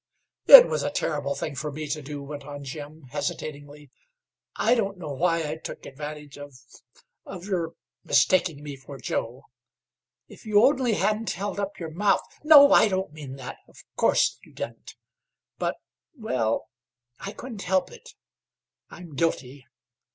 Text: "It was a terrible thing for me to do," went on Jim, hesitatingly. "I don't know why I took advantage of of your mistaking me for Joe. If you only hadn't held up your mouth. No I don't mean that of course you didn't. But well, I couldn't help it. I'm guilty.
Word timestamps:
"It 0.47 0.67
was 0.67 0.81
a 0.81 0.89
terrible 0.89 1.35
thing 1.35 1.53
for 1.53 1.71
me 1.71 1.85
to 1.89 2.01
do," 2.01 2.23
went 2.23 2.43
on 2.43 2.63
Jim, 2.63 3.03
hesitatingly. 3.11 3.91
"I 4.55 4.73
don't 4.73 4.97
know 4.97 5.11
why 5.13 5.47
I 5.47 5.57
took 5.57 5.85
advantage 5.85 6.39
of 6.39 6.55
of 7.23 7.45
your 7.45 7.75
mistaking 8.03 8.63
me 8.63 8.75
for 8.77 8.97
Joe. 8.97 9.43
If 10.27 10.43
you 10.43 10.63
only 10.65 10.93
hadn't 10.95 11.29
held 11.29 11.59
up 11.59 11.77
your 11.79 11.91
mouth. 11.91 12.23
No 12.43 12.71
I 12.71 12.87
don't 12.87 13.13
mean 13.13 13.35
that 13.35 13.59
of 13.67 13.77
course 13.95 14.39
you 14.43 14.53
didn't. 14.53 14.95
But 15.59 15.75
well, 16.17 16.69
I 17.19 17.31
couldn't 17.31 17.61
help 17.61 17.91
it. 17.91 18.15
I'm 18.89 19.13
guilty. 19.13 19.67